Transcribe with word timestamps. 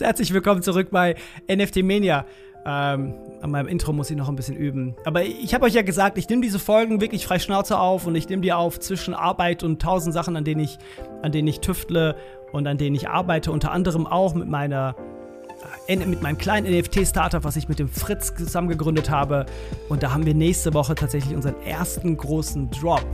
Herzlich 0.00 0.32
willkommen 0.32 0.62
zurück 0.62 0.88
bei 0.90 1.14
NFT 1.50 1.82
Mania. 1.82 2.24
Ähm, 2.64 3.14
an 3.42 3.50
meinem 3.50 3.68
Intro 3.68 3.92
muss 3.92 4.10
ich 4.10 4.16
noch 4.16 4.28
ein 4.28 4.36
bisschen 4.36 4.56
üben. 4.56 4.94
Aber 5.04 5.22
ich 5.22 5.54
habe 5.54 5.66
euch 5.66 5.74
ja 5.74 5.82
gesagt, 5.82 6.18
ich 6.18 6.28
nehme 6.28 6.42
diese 6.42 6.58
Folgen 6.58 7.00
wirklich 7.00 7.26
frei 7.26 7.38
Schnauze 7.38 7.78
auf 7.78 8.06
und 8.06 8.14
ich 8.14 8.28
nehme 8.28 8.42
die 8.42 8.52
auf 8.52 8.80
zwischen 8.80 9.14
Arbeit 9.14 9.62
und 9.62 9.80
tausend 9.80 10.14
Sachen, 10.14 10.36
an 10.36 10.44
denen 10.44 10.60
ich, 10.60 10.78
an 11.22 11.32
denen 11.32 11.48
ich 11.48 11.60
tüftle 11.60 12.16
und 12.52 12.66
an 12.66 12.78
denen 12.78 12.96
ich 12.96 13.08
arbeite. 13.08 13.52
Unter 13.52 13.72
anderem 13.72 14.06
auch 14.06 14.34
mit 14.34 14.48
meiner 14.48 14.94
mit 15.98 16.22
meinem 16.22 16.38
kleinen 16.38 16.72
NFT-Startup, 16.72 17.42
was 17.42 17.56
ich 17.56 17.68
mit 17.68 17.78
dem 17.78 17.88
Fritz 17.88 18.34
zusammen 18.34 18.68
gegründet 18.68 19.10
habe. 19.10 19.46
Und 19.88 20.02
da 20.02 20.12
haben 20.12 20.24
wir 20.24 20.34
nächste 20.34 20.72
Woche 20.72 20.94
tatsächlich 20.94 21.34
unseren 21.34 21.60
ersten 21.62 22.16
großen 22.16 22.70
Drop. 22.70 23.04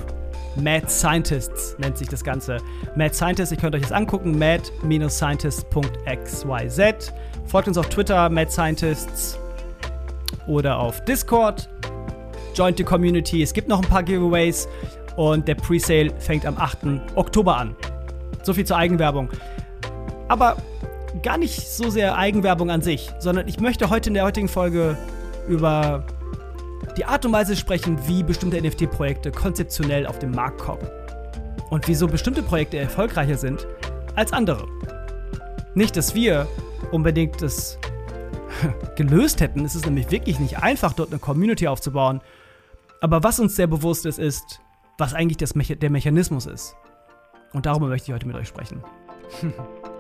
Mad 0.56 0.89
Scientists 0.89 1.76
nennt 1.79 1.98
sich 1.98 2.08
das 2.08 2.25
Ganze. 2.25 2.58
Mad 2.94 3.14
Scientists, 3.14 3.52
ihr 3.52 3.58
könnt 3.58 3.75
euch 3.75 3.82
das 3.82 3.93
angucken, 3.93 4.39
mad-scientist.xyz. 4.39 7.12
Folgt 7.46 7.68
uns 7.68 7.79
auf 7.79 7.89
Twitter, 7.89 8.29
Mad 8.29 8.50
Scientists 8.50 9.38
oder 10.46 10.79
auf 10.79 11.04
Discord. 11.04 11.68
Joint 12.54 12.79
the 12.79 12.85
Community. 12.85 13.43
Es 13.43 13.52
gibt 13.52 13.68
noch 13.68 13.82
ein 13.82 13.88
paar 13.88 14.02
Giveaways 14.02 14.66
und 15.16 15.46
der 15.46 15.57
Presale 15.57 16.11
fängt 16.18 16.46
am 16.46 16.57
8. 16.57 16.79
Oktober 17.14 17.54
an. 17.57 17.77
So 18.43 18.54
viel 18.54 18.64
zur 18.64 18.79
Eigenwerbung. 18.79 19.29
Aber 20.29 20.57
gar 21.22 21.38
nicht 21.38 21.68
so 21.68 21.90
sehr 21.90 22.16
Eigenwerbung 22.16 22.70
an 22.70 22.82
sich, 22.82 23.11
sondern 23.18 23.48
ich 23.48 23.61
möchte 23.61 23.90
heute 23.90 24.11
in 24.11 24.14
der 24.14 24.24
heutigen 24.24 24.48
Folge 24.48 24.96
über 25.48 26.04
die 26.96 27.04
Art 27.04 27.24
und 27.24 27.32
Weise 27.32 27.57
sprechen, 27.57 27.98
wie 28.07 28.22
bestimmte 28.22 28.61
NFT-Projekte 28.61 29.30
konzeptionell 29.30 30.07
auf 30.07 30.18
den 30.18 30.30
Markt 30.30 30.58
kommen. 30.60 30.86
Und 31.71 31.88
wieso 31.88 32.06
bestimmte 32.06 32.42
Projekte 32.42 32.78
erfolgreicher 32.78 33.36
sind 33.36 33.66
als 34.14 34.33
andere. 34.33 34.66
Nicht, 35.74 35.97
dass 35.97 36.14
wir 36.14 36.48
unbedingt 36.92 37.42
das 37.42 37.78
gelöst 38.96 39.41
hätten. 39.41 39.64
Es 39.64 39.74
ist 39.74 39.84
nämlich 39.84 40.10
wirklich 40.10 40.38
nicht 40.41 40.58
einfach, 40.58 40.92
dort 40.92 41.10
eine 41.10 41.19
Community 41.19 41.66
aufzubauen. 41.69 42.20
Aber 43.00 43.22
was 43.22 43.41
uns 43.41 43.56
sehr 43.56 43.66
bewusst 43.66 44.06
ist, 44.06 44.19
ist, 44.19 44.60
was 44.98 45.12
eigentlich 45.12 45.36
das 45.36 45.52
der 45.52 45.91
Mechanismus 45.91 46.46
ist. 46.46 46.74
Und 47.52 47.66
darüber 47.66 47.88
möchte 47.88 48.10
ich 48.10 48.14
heute 48.14 48.26
mit 48.26 48.36
euch 48.36 48.48
sprechen. 48.48 48.82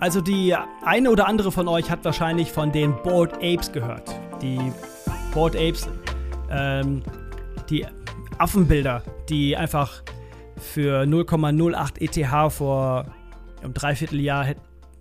also 0.00 0.22
die 0.22 0.56
eine 0.82 1.10
oder 1.10 1.28
andere 1.28 1.52
von 1.52 1.68
euch 1.68 1.90
hat 1.90 2.04
wahrscheinlich 2.04 2.50
von 2.50 2.72
den 2.72 2.94
Bored 3.02 3.34
Apes 3.34 3.70
gehört. 3.70 4.10
Die 4.40 4.58
Bored 5.32 5.54
Apes, 5.54 5.88
ähm, 6.50 7.02
die 7.68 7.86
Affenbilder, 8.38 9.02
die 9.28 9.56
einfach 9.56 10.02
für 10.56 11.02
0,08 11.02 12.00
ETH 12.00 12.52
vor 12.52 13.06
einem 13.62 13.74
Dreivierteljahr 13.74 14.54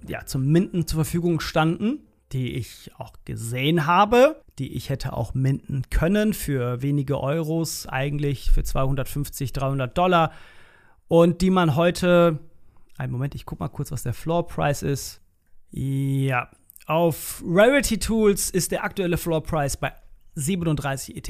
ja, 0.07 0.25
zum 0.25 0.45
Minden 0.47 0.85
zur 0.85 1.03
Verfügung 1.03 1.39
standen, 1.39 1.99
die 2.33 2.55
ich 2.55 2.91
auch 2.97 3.13
gesehen 3.25 3.87
habe, 3.87 4.41
die 4.59 4.75
ich 4.75 4.89
hätte 4.89 5.13
auch 5.13 5.33
minden 5.33 5.83
können 5.89 6.33
für 6.33 6.81
wenige 6.81 7.19
Euros, 7.21 7.87
eigentlich 7.87 8.51
für 8.51 8.63
250, 8.63 9.53
300 9.53 9.97
Dollar 9.97 10.31
und 11.07 11.41
die 11.41 11.49
man 11.49 11.75
heute, 11.75 12.39
einen 12.99 13.11
Moment, 13.11 13.33
ich 13.33 13.45
guck 13.45 13.59
mal 13.59 13.69
kurz, 13.69 13.91
was 13.91 14.03
der 14.03 14.13
Floor 14.13 14.47
Price 14.47 14.83
ist. 14.83 15.21
Ja, 15.71 16.49
auf 16.85 17.41
Rarity 17.45 17.97
Tools 17.97 18.49
ist 18.49 18.71
der 18.71 18.83
aktuelle 18.83 19.17
Floor 19.17 19.41
Price 19.41 19.77
bei 19.77 19.93
37 20.35 21.15
ETH. 21.15 21.29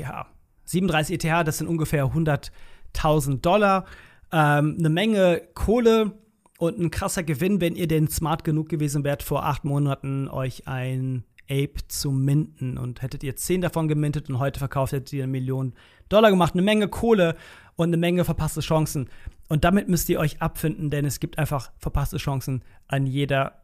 37 0.66 1.16
ETH, 1.16 1.47
das 1.47 1.59
sind 1.59 1.67
ungefähr 1.67 2.06
100.000 2.06 3.42
Dollar. 3.42 3.86
Ähm, 4.31 4.78
eine 4.80 4.90
Menge 4.90 5.42
Kohle 5.53 6.14
und 6.58 6.80
ein 6.80 6.92
krasser 6.92 7.23
Gewinn, 7.23 7.62
wenn 7.62 7.75
ihr 7.75 7.88
denn 7.88 8.08
smart 8.08 8.44
genug 8.44 8.70
gewesen 8.70 9.03
wärt, 9.03 9.23
vor 9.23 9.45
acht 9.45 9.64
Monaten 9.64 10.28
euch 10.28 10.67
ein 10.67 11.23
Ape 11.50 11.88
zu 11.88 12.12
minten. 12.12 12.78
Und 12.78 13.02
hättet 13.02 13.23
ihr 13.23 13.36
zehn 13.36 13.62
davon 13.62 13.88
gemintet 13.88 14.30
und 14.30 14.40
heute 14.40 14.59
verkauft, 14.59 14.94
hättet 14.94 15.14
ihr 15.14 15.23
eine 15.23 15.31
Million 15.31 15.73
Dollar 16.09 16.31
gemacht. 16.31 16.53
Eine 16.53 16.64
Menge 16.64 16.88
Kohle 16.88 17.36
und 17.75 17.90
eine 17.90 17.97
Menge 17.97 18.25
verpasste 18.25 18.62
Chancen. 18.62 19.09
Und 19.50 19.64
damit 19.66 19.90
müsst 19.90 20.08
ihr 20.10 20.20
euch 20.20 20.42
abfinden, 20.42 20.90
denn 20.90 21.06
es 21.06 21.20
gibt 21.20 21.38
einfach 21.38 21.72
verpasste 21.78 22.18
Chancen 22.18 22.64
an 22.88 23.06
jeder 23.06 23.62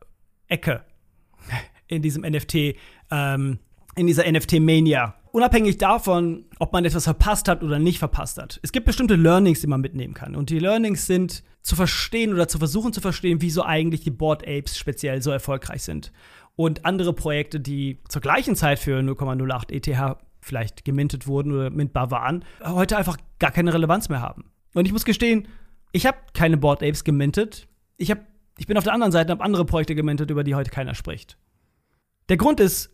Ecke 0.47 0.83
in 1.87 2.01
diesem 2.01 2.23
NFT, 2.23 2.75
ähm, 3.11 3.59
in 3.95 4.07
dieser 4.07 4.29
NFT-Mania 4.29 5.15
unabhängig 5.35 5.77
davon, 5.77 6.45
ob 6.59 6.71
man 6.71 6.85
etwas 6.85 7.03
verpasst 7.03 7.49
hat 7.49 7.61
oder 7.61 7.77
nicht 7.77 7.99
verpasst 7.99 8.37
hat. 8.37 8.57
Es 8.63 8.71
gibt 8.71 8.85
bestimmte 8.85 9.15
Learnings, 9.15 9.59
die 9.59 9.67
man 9.67 9.81
mitnehmen 9.81 10.13
kann. 10.13 10.33
Und 10.33 10.49
die 10.49 10.59
Learnings 10.59 11.07
sind 11.07 11.43
zu 11.61 11.75
verstehen 11.75 12.33
oder 12.33 12.47
zu 12.47 12.57
versuchen 12.57 12.93
zu 12.93 13.01
verstehen, 13.01 13.41
wieso 13.41 13.63
eigentlich 13.63 14.01
die 14.01 14.11
Board 14.11 14.43
Apes 14.47 14.77
speziell 14.77 15.21
so 15.21 15.31
erfolgreich 15.31 15.83
sind. 15.83 16.13
Und 16.55 16.85
andere 16.85 17.11
Projekte, 17.11 17.59
die 17.59 17.99
zur 18.07 18.21
gleichen 18.21 18.55
Zeit 18.55 18.79
für 18.79 18.97
0,08 18.99 19.73
ETH 19.73 20.17
vielleicht 20.39 20.85
gemintet 20.85 21.27
wurden 21.27 21.51
oder 21.51 21.69
mintbar 21.69 22.11
waren, 22.11 22.45
heute 22.63 22.95
einfach 22.95 23.17
gar 23.39 23.51
keine 23.51 23.73
Relevanz 23.73 24.07
mehr 24.07 24.21
haben. 24.21 24.45
Und 24.73 24.85
ich 24.85 24.93
muss 24.93 25.03
gestehen, 25.03 25.49
ich 25.95 26.05
habe 26.05 26.17
keine 26.33 26.57
Board 26.57 26.83
Apes 26.83 27.05
gemintet. 27.05 27.69
Ich, 27.95 28.11
hab, 28.11 28.19
ich 28.57 28.67
bin 28.67 28.77
auf 28.77 28.83
der 28.83 28.91
anderen 28.91 29.13
Seite 29.13 29.31
und 29.31 29.39
habe 29.39 29.45
andere 29.45 29.65
Projekte 29.65 29.95
gemintet, 29.95 30.29
über 30.29 30.43
die 30.43 30.53
heute 30.53 30.69
keiner 30.69 30.93
spricht. 30.93 31.37
Der 32.27 32.35
Grund 32.35 32.59
ist, 32.59 32.89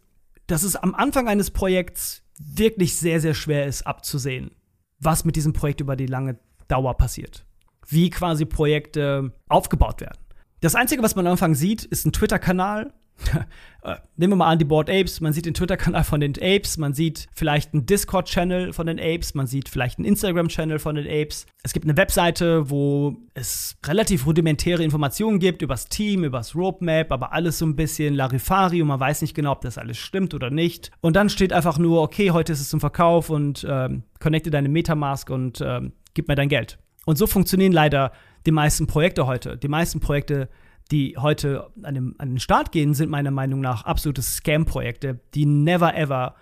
dass 0.46 0.62
es 0.62 0.76
am 0.76 0.94
Anfang 0.94 1.28
eines 1.28 1.50
Projekts 1.50 2.22
wirklich 2.38 2.96
sehr, 2.96 3.20
sehr 3.20 3.34
schwer 3.34 3.66
ist 3.66 3.88
abzusehen, 3.88 4.52
was 5.00 5.26
mit 5.26 5.36
diesem 5.36 5.52
Projekt 5.52 5.82
über 5.82 5.96
die 5.96 6.06
lange 6.06 6.38
Dauer 6.68 6.96
passiert. 6.96 7.44
Wie 7.88 8.12
quasi 8.12 8.46
Projekte 8.46 9.34
aufgebaut 9.50 10.00
werden. 10.00 10.20
Das 10.60 10.76
Einzige, 10.76 11.02
was 11.02 11.16
man 11.16 11.26
am 11.26 11.32
Anfang 11.32 11.56
sieht, 11.56 11.84
ist 11.84 12.06
ein 12.06 12.14
Twitter-Kanal, 12.14 12.94
nehmen 14.16 14.34
wir 14.34 14.38
mal 14.38 14.52
an 14.52 14.60
die 14.60 14.66
Board 14.66 14.90
Apes. 14.90 15.22
Man 15.22 15.34
sieht 15.34 15.46
den 15.46 15.54
Twitter-Kanal 15.54 16.04
von 16.04 16.20
den 16.20 16.34
Apes, 16.40 16.78
man 16.78 16.94
sieht 16.94 17.28
vielleicht 17.34 17.74
einen 17.74 17.86
Discord-Channel 17.86 18.74
von 18.74 18.88
den 18.88 19.00
Apes, 19.00 19.34
man 19.34 19.48
sieht 19.48 19.70
vielleicht 19.70 19.98
einen 19.98 20.06
Instagram-Channel 20.06 20.80
von 20.80 20.96
den 20.96 21.08
Apes. 21.08 21.46
Es 21.64 21.74
gibt 21.74 21.86
eine 21.86 21.98
Webseite, 21.98 22.70
wo 22.70 23.16
es 23.34 23.78
relativ 23.86 24.26
rudimentäre 24.26 24.84
Informationen 24.84 25.40
gibt 25.40 25.62
über 25.62 25.74
das 25.74 25.86
Team, 25.86 26.24
über 26.24 26.40
das 26.40 26.56
Roadmap, 26.56 27.12
aber 27.12 27.34
alles 27.34 27.58
so 27.58 27.66
ein 27.66 27.76
bisschen 27.76 28.14
Larifari 28.14 28.82
und 28.82 28.88
man 28.88 29.00
weiß 29.00 29.22
nicht 29.22 29.34
genau, 29.34 29.54
ob 29.54 29.62
das 29.62 29.78
alles 29.78 29.98
stimmt 29.98 30.34
oder 30.34 30.50
nicht. 30.50 30.92
Und 31.02 31.16
dann 31.16 31.30
steht 31.30 31.54
einfach 31.54 31.78
nur, 31.78 32.02
okay, 32.02 32.32
heute 32.32 32.54
ist 32.54 32.62
es 32.62 32.70
zum 32.70 32.80
Verkauf 32.80 33.30
und 33.30 33.66
ähm, 33.68 34.04
connecte 34.20 34.52
deine 34.52 34.70
Metamask 34.70 35.30
und 35.30 35.62
ähm, 35.62 35.94
gib 36.14 36.28
mir 36.28 36.36
dein 36.36 36.50
Geld. 36.50 36.78
Und 37.06 37.18
so 37.18 37.26
funktionieren 37.26 37.72
leider 37.72 38.12
die 38.46 38.52
meisten 38.52 38.88
Projekte 38.88 39.26
heute. 39.26 39.58
Die 39.58 39.68
meisten 39.68 40.00
Projekte 40.00 40.50
die 40.92 41.16
heute 41.18 41.72
an 41.84 41.96
den, 41.96 42.16
an 42.20 42.30
den 42.30 42.40
Start 42.40 42.72
gehen, 42.72 42.94
sind 42.94 43.10
meiner 43.10 43.32
Meinung 43.32 43.62
nach 43.62 43.86
absolute 43.86 44.22
Scam-Projekte, 44.22 45.20
die 45.34 45.46
never 45.46 45.96
ever, 45.96 46.36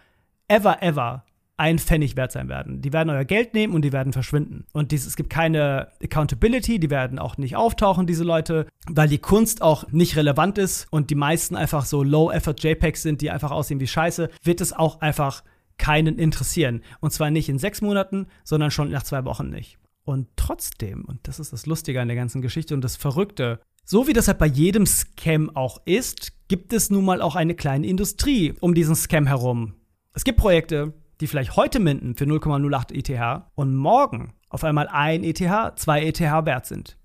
ever, 0.47 0.81
ever 0.81 1.23
ein 1.59 1.77
Pfennig 1.77 2.15
wert 2.15 2.31
sein 2.31 2.47
werden. 2.47 2.81
Die 2.81 2.93
werden 2.93 3.09
euer 3.09 3.25
Geld 3.25 3.53
nehmen 3.53 3.73
und 3.73 3.83
die 3.83 3.91
werden 3.91 4.13
verschwinden. 4.13 4.65
Und 4.71 4.91
dies, 4.93 5.05
es 5.05 5.17
gibt 5.17 5.29
keine 5.29 5.89
Accountability, 6.01 6.79
die 6.79 6.89
werden 6.89 7.19
auch 7.19 7.37
nicht 7.37 7.57
auftauchen, 7.57 8.07
diese 8.07 8.23
Leute, 8.23 8.65
weil 8.87 9.09
die 9.09 9.17
Kunst 9.17 9.61
auch 9.61 9.85
nicht 9.91 10.15
relevant 10.15 10.57
ist 10.57 10.87
und 10.89 11.09
die 11.09 11.15
meisten 11.15 11.57
einfach 11.57 11.83
so 11.85 12.01
Low-Effort 12.01 12.55
JPEGs 12.59 13.01
sind, 13.01 13.19
die 13.19 13.29
einfach 13.29 13.51
aussehen 13.51 13.81
wie 13.81 13.87
Scheiße, 13.87 14.29
wird 14.41 14.61
es 14.61 14.71
auch 14.71 15.01
einfach 15.01 15.43
keinen 15.77 16.17
interessieren. 16.17 16.81
Und 17.01 17.11
zwar 17.11 17.29
nicht 17.29 17.49
in 17.49 17.59
sechs 17.59 17.81
Monaten, 17.81 18.27
sondern 18.45 18.71
schon 18.71 18.89
nach 18.89 19.03
zwei 19.03 19.25
Wochen 19.25 19.49
nicht. 19.49 19.77
Und 20.05 20.27
trotzdem, 20.37 21.03
und 21.05 21.27
das 21.27 21.39
ist 21.39 21.51
das 21.51 21.65
Lustige 21.65 21.99
an 21.99 22.07
der 22.07 22.17
ganzen 22.17 22.41
Geschichte 22.41 22.73
und 22.73 22.81
das 22.81 22.95
Verrückte, 22.95 23.59
so 23.85 24.07
wie 24.07 24.13
das 24.13 24.27
halt 24.27 24.37
bei 24.37 24.45
jedem 24.45 24.85
Scam 24.85 25.55
auch 25.55 25.81
ist, 25.85 26.47
gibt 26.47 26.73
es 26.73 26.89
nun 26.89 27.05
mal 27.05 27.21
auch 27.21 27.35
eine 27.35 27.55
kleine 27.55 27.87
Industrie 27.87 28.53
um 28.59 28.73
diesen 28.73 28.95
Scam 28.95 29.27
herum. 29.27 29.75
Es 30.13 30.23
gibt 30.23 30.39
Projekte, 30.39 30.93
die 31.21 31.27
vielleicht 31.27 31.55
heute 31.55 31.79
minden 31.79 32.15
für 32.15 32.25
0,08 32.25 32.93
ETH 32.93 33.43
und 33.55 33.75
morgen 33.75 34.33
auf 34.49 34.63
einmal 34.63 34.87
ein 34.87 35.23
ETH, 35.23 35.41
zwei 35.77 36.03
ETH 36.03 36.19
wert 36.19 36.65
sind. 36.65 36.97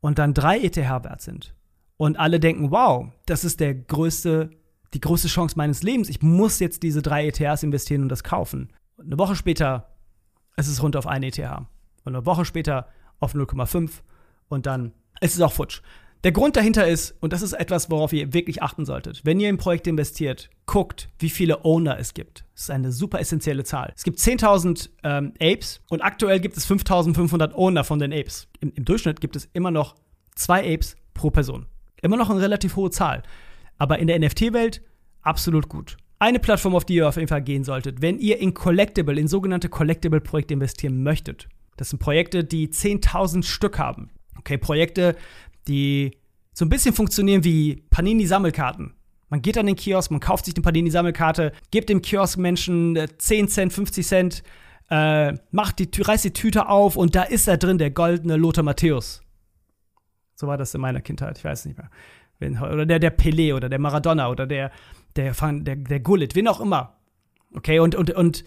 Und 0.00 0.18
dann 0.18 0.34
drei 0.34 0.58
ETH 0.60 0.76
wert 0.76 1.20
sind. 1.20 1.54
Und 1.96 2.18
alle 2.18 2.40
denken, 2.40 2.70
wow, 2.70 3.12
das 3.26 3.44
ist 3.44 3.60
der 3.60 3.74
größte, 3.74 4.50
die 4.94 5.00
größte 5.00 5.28
Chance 5.28 5.54
meines 5.56 5.82
Lebens. 5.82 6.08
Ich 6.08 6.22
muss 6.22 6.58
jetzt 6.58 6.82
diese 6.82 7.02
drei 7.02 7.26
ETHs 7.28 7.62
investieren 7.62 8.02
und 8.02 8.08
das 8.08 8.24
kaufen. 8.24 8.72
Und 8.96 9.06
eine 9.06 9.18
Woche 9.18 9.36
später 9.36 9.94
ist 10.56 10.68
es 10.68 10.82
runter 10.82 10.98
auf 10.98 11.06
ein 11.06 11.22
ETH. 11.22 11.38
Und 11.38 12.16
eine 12.16 12.26
Woche 12.26 12.44
später 12.44 12.88
auf 13.20 13.34
0,5 13.34 13.90
und 14.48 14.66
dann 14.66 14.92
ist 15.22 15.34
es 15.34 15.40
auch 15.40 15.52
futsch. 15.52 15.80
Der 16.24 16.30
Grund 16.30 16.54
dahinter 16.54 16.86
ist, 16.86 17.16
und 17.20 17.32
das 17.32 17.42
ist 17.42 17.52
etwas, 17.52 17.90
worauf 17.90 18.12
ihr 18.12 18.32
wirklich 18.32 18.62
achten 18.62 18.84
solltet, 18.84 19.24
wenn 19.24 19.40
ihr 19.40 19.48
in 19.48 19.56
Projekte 19.56 19.90
investiert, 19.90 20.50
guckt, 20.66 21.08
wie 21.18 21.30
viele 21.30 21.64
Owner 21.64 21.98
es 21.98 22.14
gibt. 22.14 22.44
Das 22.54 22.64
ist 22.64 22.70
eine 22.70 22.92
super 22.92 23.18
essentielle 23.18 23.64
Zahl. 23.64 23.92
Es 23.96 24.04
gibt 24.04 24.20
10.000 24.20 24.90
ähm, 25.02 25.32
Apes 25.40 25.80
und 25.88 26.00
aktuell 26.00 26.38
gibt 26.38 26.56
es 26.56 26.70
5.500 26.70 27.54
Owner 27.54 27.82
von 27.82 27.98
den 27.98 28.12
Apes. 28.12 28.46
Im, 28.60 28.72
Im, 28.76 28.84
Durchschnitt 28.84 29.20
gibt 29.20 29.34
es 29.34 29.48
immer 29.52 29.72
noch 29.72 29.96
zwei 30.36 30.60
Apes 30.60 30.96
pro 31.12 31.30
Person. 31.30 31.66
Immer 32.02 32.16
noch 32.16 32.30
eine 32.30 32.40
relativ 32.40 32.76
hohe 32.76 32.90
Zahl. 32.90 33.24
Aber 33.76 33.98
in 33.98 34.06
der 34.06 34.20
NFT-Welt 34.20 34.80
absolut 35.22 35.68
gut. 35.68 35.96
Eine 36.20 36.38
Plattform, 36.38 36.76
auf 36.76 36.84
die 36.84 36.94
ihr 36.94 37.08
auf 37.08 37.16
jeden 37.16 37.26
Fall 37.26 37.42
gehen 37.42 37.64
solltet, 37.64 38.00
wenn 38.00 38.20
ihr 38.20 38.38
in 38.38 38.54
Collectible, 38.54 39.18
in 39.18 39.26
sogenannte 39.26 39.68
Collectible-Projekte 39.68 40.54
investieren 40.54 41.02
möchtet. 41.02 41.48
Das 41.76 41.90
sind 41.90 41.98
Projekte, 41.98 42.44
die 42.44 42.68
10.000 42.68 43.42
Stück 43.42 43.80
haben. 43.80 44.10
Okay, 44.42 44.58
Projekte, 44.58 45.16
die 45.68 46.18
so 46.52 46.64
ein 46.64 46.68
bisschen 46.68 46.94
funktionieren 46.94 47.44
wie 47.44 47.82
Panini-Sammelkarten. 47.90 48.94
Man 49.28 49.40
geht 49.40 49.56
an 49.56 49.66
den 49.66 49.76
Kiosk, 49.76 50.10
man 50.10 50.20
kauft 50.20 50.44
sich 50.44 50.54
eine 50.54 50.62
Panini-Sammelkarte, 50.62 51.52
gibt 51.70 51.88
dem 51.88 52.02
Kiosk-Menschen 52.02 52.98
10 53.16 53.48
Cent, 53.48 53.72
50 53.72 54.06
Cent, 54.06 54.42
äh, 54.90 55.32
macht 55.50 55.78
die, 55.78 55.88
reißt 56.02 56.24
die 56.24 56.32
Tüte 56.32 56.68
auf 56.68 56.96
und 56.96 57.14
da 57.14 57.22
ist 57.22 57.48
da 57.48 57.56
drin 57.56 57.78
der 57.78 57.90
goldene 57.90 58.36
Lothar 58.36 58.62
Matthäus. 58.62 59.22
So 60.34 60.46
war 60.46 60.58
das 60.58 60.74
in 60.74 60.82
meiner 60.82 61.00
Kindheit, 61.00 61.38
ich 61.38 61.44
weiß 61.44 61.64
nicht 61.64 61.78
mehr. 61.78 61.88
Oder 62.62 62.84
der, 62.84 62.98
der 62.98 63.16
Pelé 63.16 63.54
oder 63.54 63.68
der 63.68 63.78
Maradona 63.78 64.28
oder 64.28 64.46
der, 64.46 64.70
der, 65.16 65.32
der, 65.32 65.76
der 65.76 66.00
Gullit, 66.00 66.34
wen 66.34 66.48
auch 66.48 66.60
immer. 66.60 66.98
Okay, 67.54 67.78
und, 67.78 67.94
und, 67.94 68.10
und, 68.10 68.44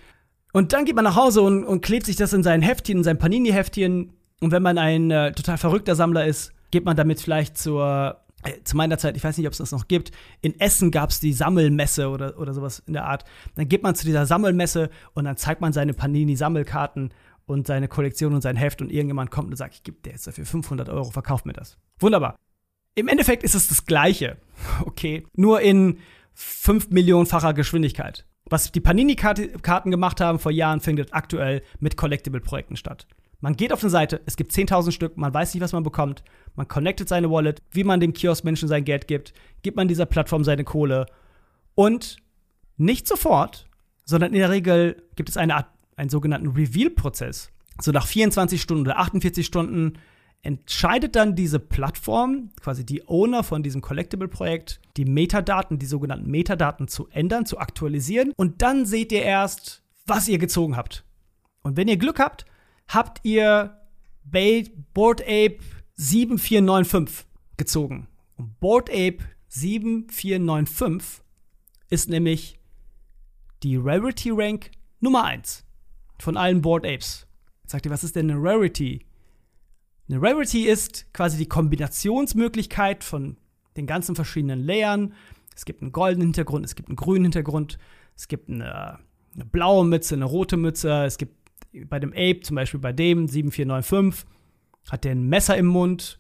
und 0.52 0.74
dann 0.74 0.86
geht 0.86 0.96
man 0.96 1.06
nach 1.06 1.16
Hause 1.16 1.42
und, 1.42 1.64
und 1.64 1.82
klebt 1.82 2.06
sich 2.06 2.16
das 2.16 2.34
in 2.34 2.44
sein 2.44 2.62
Heftchen, 2.62 2.98
in 2.98 3.04
sein 3.04 3.18
Panini-Heftchen. 3.18 4.14
Und 4.42 4.52
wenn 4.52 4.64
man 4.64 4.78
ein 4.78 5.12
äh, 5.12 5.32
total 5.32 5.58
verrückter 5.58 5.96
Sammler 5.96 6.26
ist, 6.26 6.52
geht 6.72 6.86
man 6.86 6.98
damit 6.98 7.22
vielleicht 7.22 7.58
zur, 7.58 8.22
äh, 8.44 8.62
zu 8.64 8.76
meiner 8.76 8.98
Zeit, 8.98 9.16
ich 9.16 9.24
weiß 9.24 9.38
nicht, 9.38 9.48
ob 9.48 9.54
es 9.54 9.60
das 9.60 9.72
noch 9.72 9.88
gibt, 9.88 10.12
in 10.42 10.60
Essen 10.60 10.92
gab 10.92 11.10
es 11.10 11.20
die 11.20 11.34
Sammelmesse 11.34 12.10
oder, 12.10 12.38
oder 12.40 12.54
sowas 12.54 12.84
in 12.86 12.94
der 12.94 13.06
Art. 13.06 13.24
Dann 13.56 13.70
geht 13.70 13.84
man 13.84 13.96
zu 13.96 14.06
dieser 14.06 14.26
Sammelmesse 14.26 14.90
und 15.14 15.26
dann 15.26 15.38
zeigt 15.38 15.62
man 15.62 15.74
seine 15.74 15.94
Panini-Sammelkarten 15.94 17.14
und 17.46 17.68
seine 17.68 17.88
Kollektion 17.88 18.34
und 18.34 18.42
sein 18.42 18.56
Heft 18.56 18.82
und 18.82 18.92
irgendjemand 18.92 19.32
kommt 19.32 19.50
und 19.52 19.56
sagt, 19.56 19.76
ich 19.76 19.84
gebe 19.84 19.98
dir 20.02 20.12
jetzt 20.12 20.28
dafür 20.28 20.46
500 20.46 20.90
Euro, 20.90 21.12
verkauf 21.12 21.46
mir 21.46 21.54
das. 21.54 21.78
Wunderbar. 22.00 22.36
Im 22.96 23.08
Endeffekt 23.08 23.44
ist 23.44 23.56
es 23.56 23.68
das 23.68 23.86
Gleiche, 23.86 24.38
okay, 24.86 25.26
nur 25.36 25.62
in 25.62 26.00
5 26.34 26.90
Millionenfacher 26.90 27.54
Geschwindigkeit. 27.54 28.26
Was 28.48 28.72
die 28.72 28.80
Panini-Karten 28.80 29.92
gemacht 29.92 30.22
haben 30.22 30.38
vor 30.38 30.52
Jahren, 30.52 30.80
findet 30.80 31.14
aktuell 31.14 31.64
mit 31.80 31.98
Collectible-Projekten 31.98 32.76
statt. 32.76 33.08
Man 33.46 33.56
geht 33.56 33.72
auf 33.72 33.84
eine 33.84 33.92
Seite, 33.92 34.22
es 34.26 34.38
gibt 34.38 34.54
10.000 34.54 34.92
Stück, 34.92 35.18
man 35.18 35.32
weiß 35.32 35.54
nicht, 35.54 35.62
was 35.62 35.72
man 35.72 35.84
bekommt, 35.84 36.24
man 36.56 36.68
connectet 36.68 37.08
seine 37.08 37.30
Wallet, 37.30 37.62
wie 37.70 37.84
man 37.84 38.00
dem 38.00 38.12
Kiosk-Menschen 38.12 38.68
sein 38.68 38.86
Geld 38.86 39.08
gibt, 39.08 39.36
gibt 39.62 39.78
man 39.78 39.88
dieser 39.88 40.08
Plattform 40.08 40.44
seine 40.44 40.64
Kohle 40.64 41.06
und 41.76 42.18
nicht 42.78 43.08
sofort, 43.08 43.70
sondern 44.04 44.34
in 44.34 44.40
der 44.40 44.50
Regel 44.50 45.04
gibt 45.16 45.30
es 45.30 45.38
eine 45.38 45.58
Art, 45.58 45.68
einen 45.96 46.10
sogenannten 46.10 46.48
Reveal-Prozess. 46.48 47.52
So 47.80 47.92
nach 47.92 48.08
24 48.08 48.60
Stunden 48.60 48.82
oder 48.82 48.98
48 48.98 49.46
Stunden 49.46 50.00
entscheidet 50.42 51.16
dann 51.16 51.36
diese 51.36 51.60
Plattform, 51.60 52.50
quasi 52.60 52.84
die 52.84 53.08
Owner 53.08 53.44
von 53.44 53.62
diesem 53.62 53.82
Collectible-Projekt, 53.82 54.82
die 54.98 55.06
Metadaten, 55.06 55.78
die 55.78 55.86
sogenannten 55.86 56.32
Metadaten 56.32 56.88
zu 56.88 57.10
ändern, 57.10 57.46
zu 57.46 57.60
aktualisieren. 57.60 58.34
Und 58.38 58.64
dann 58.64 58.88
seht 58.88 59.12
ihr 59.12 59.22
erst, 59.22 59.84
was 60.08 60.28
ihr 60.28 60.40
gezogen 60.40 60.76
habt. 60.76 61.06
Und 61.62 61.78
wenn 61.78 61.88
ihr 61.88 61.98
Glück 61.98 62.18
habt, 62.18 62.48
habt 62.88 63.24
ihr 63.24 63.78
Board 64.24 65.22
Ape 65.22 65.60
7495 65.96 67.26
gezogen. 67.58 68.08
Und 68.38 68.60
Board 68.60 68.90
Ape 68.90 69.20
7495 69.48 71.24
ist 71.90 72.10
nämlich 72.10 72.60
die 73.64 73.78
Rarity 73.78 74.32
Rank 74.32 74.72
Nummer 75.00 75.24
1 75.24 75.66
von 76.20 76.38
allen 76.38 76.62
Board 76.62 76.86
Apes. 76.86 77.28
Jetzt 77.62 77.72
sagt 77.72 77.86
ihr, 77.86 77.92
was 77.92 78.04
ist 78.04 78.16
denn 78.16 78.30
eine 78.30 78.42
Rarity? 78.42 79.06
Eine 80.10 80.22
Rarity 80.22 80.68
ist 80.68 81.12
quasi 81.14 81.38
die 81.38 81.48
Kombinationsmöglichkeit 81.48 83.04
von 83.04 83.38
den 83.76 83.88
ganzen 83.88 84.16
verschiedenen 84.16 84.60
Layern. 84.64 85.14
Es 85.56 85.66
gibt 85.66 85.82
einen 85.82 85.92
goldenen 85.92 86.28
Hintergrund, 86.28 86.66
es 86.66 86.76
gibt 86.76 86.90
einen 86.90 86.96
grünen 86.96 87.26
Hintergrund, 87.26 87.78
es 88.16 88.28
gibt 88.28 88.50
eine, 88.50 89.00
eine 89.34 89.46
blaue 89.46 89.86
Mütze, 89.86 90.16
eine 90.16 90.26
rote 90.26 90.58
Mütze, 90.58 91.06
es 91.06 91.18
gibt 91.18 91.45
bei 91.90 92.00
dem 92.00 92.12
Ape, 92.12 92.42
zum 92.42 92.56
Beispiel 92.56 92.80
bei 92.80 92.94
dem 92.94 93.28
7495, 93.28 94.26
hat 94.90 95.04
der 95.04 95.12
ein 95.12 95.28
Messer 95.28 95.58
im 95.58 95.66
Mund, 95.66 96.20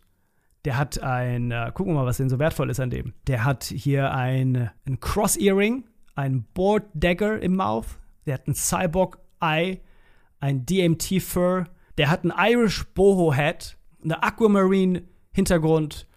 der 0.66 0.78
hat 0.78 1.02
ein, 1.02 1.52
äh, 1.52 1.72
gucken 1.74 1.94
wir 1.94 2.00
mal, 2.00 2.06
was 2.06 2.18
denn 2.18 2.30
so 2.30 2.40
wertvoll 2.40 2.70
ist 2.70 2.80
an 2.80 2.90
dem. 2.90 3.14
Der 3.28 3.46
hat 3.46 3.64
hier 3.66 4.14
ein, 4.14 4.72
ein 4.88 5.00
Cross-Earring, 5.00 5.84
ein 6.16 6.44
Board 6.54 6.84
Dagger 6.94 7.40
im 7.40 7.56
Mouth, 7.56 8.00
der 8.26 8.36
hat 8.36 8.48
ein 8.48 8.56
Cyborg 8.56 9.20
Eye, 9.40 9.82
ein 10.40 10.66
DMT 10.66 11.22
Fur, 11.22 11.66
der 11.98 12.10
hat 12.10 12.24
ein 12.24 12.34
Irish 12.38 12.86
Boho 12.94 13.34
Hat, 13.34 13.78
eine 14.04 14.22
Aquamarine 14.24 15.04
Hintergrund 15.32 16.08